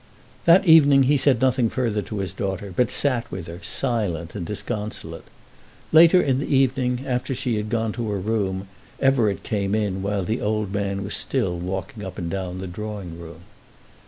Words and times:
That 0.45 0.65
evening 0.65 1.03
he 1.03 1.15
said 1.15 1.39
nothing 1.41 1.69
further 1.69 2.01
to 2.01 2.17
his 2.17 2.33
daughter, 2.33 2.73
but 2.75 2.89
sat 2.89 3.29
with 3.31 3.45
her, 3.45 3.59
silent 3.61 4.33
and 4.33 4.43
disconsolate. 4.43 5.25
Later 5.91 6.19
in 6.19 6.39
the 6.39 6.47
evening, 6.51 7.03
after 7.05 7.35
she 7.35 7.57
had 7.57 7.69
gone 7.69 7.91
to 7.91 8.09
her 8.09 8.17
room, 8.19 8.67
Everett 8.99 9.43
came 9.43 9.75
in 9.75 10.01
while 10.01 10.23
the 10.23 10.41
old 10.41 10.73
man 10.73 11.03
was 11.03 11.15
still 11.15 11.55
walking 11.55 12.03
up 12.03 12.17
and 12.17 12.31
down 12.31 12.57
the 12.57 12.65
drawing 12.65 13.19
room. 13.19 13.41